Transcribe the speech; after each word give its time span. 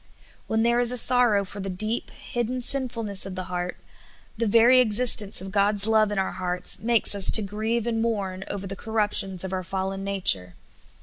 When 0.47 0.63
there 0.63 0.79
is 0.79 0.91
a 0.91 0.97
sorrow 0.97 1.45
for 1.45 1.59
the 1.59 1.69
deep, 1.69 2.09
hidden 2.09 2.63
sinful 2.63 3.03
ness 3.03 3.27
of 3.27 3.35
the 3.35 3.43
heart, 3.53 3.77
the 4.35 4.47
very 4.47 4.79
existence 4.79 5.41
of 5.41 5.51
God's 5.51 5.85
love 5.85 6.11
in 6.11 6.17
our 6.17 6.31
hearts 6.31 6.79
makes 6.79 7.13
us 7.13 7.29
to 7.29 7.43
grieve 7.43 7.85
and 7.85 8.01
mourn 8.01 8.43
over 8.47 8.65
the 8.65 8.75
cor 8.75 8.93
ruptions 8.95 9.43
of 9.43 9.53
our 9.53 9.61
fallen 9.61 10.03
nature. 10.03 10.55